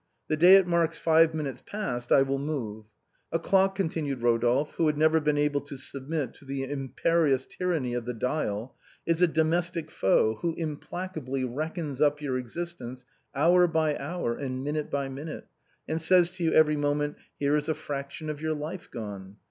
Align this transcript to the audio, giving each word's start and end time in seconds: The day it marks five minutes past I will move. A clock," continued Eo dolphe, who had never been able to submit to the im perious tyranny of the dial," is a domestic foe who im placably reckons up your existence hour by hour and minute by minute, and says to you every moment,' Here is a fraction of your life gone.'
The 0.29 0.35
day 0.35 0.55
it 0.55 0.65
marks 0.65 0.97
five 0.97 1.35
minutes 1.35 1.61
past 1.63 2.11
I 2.11 2.23
will 2.23 2.39
move. 2.39 2.85
A 3.31 3.37
clock," 3.37 3.75
continued 3.75 4.21
Eo 4.23 4.39
dolphe, 4.39 4.71
who 4.77 4.87
had 4.87 4.97
never 4.97 5.19
been 5.19 5.37
able 5.37 5.61
to 5.61 5.77
submit 5.77 6.33
to 6.33 6.43
the 6.45 6.63
im 6.63 6.89
perious 6.89 7.45
tyranny 7.45 7.93
of 7.93 8.05
the 8.05 8.15
dial," 8.15 8.75
is 9.05 9.21
a 9.21 9.27
domestic 9.27 9.91
foe 9.91 10.39
who 10.41 10.55
im 10.57 10.77
placably 10.77 11.43
reckons 11.47 12.01
up 12.01 12.19
your 12.19 12.39
existence 12.39 13.05
hour 13.35 13.67
by 13.67 13.95
hour 13.95 14.35
and 14.35 14.63
minute 14.63 14.89
by 14.89 15.07
minute, 15.07 15.45
and 15.87 16.01
says 16.01 16.31
to 16.31 16.43
you 16.43 16.51
every 16.51 16.75
moment,' 16.77 17.17
Here 17.39 17.55
is 17.55 17.69
a 17.69 17.75
fraction 17.75 18.27
of 18.27 18.41
your 18.41 18.55
life 18.55 18.89
gone.' 18.89 19.35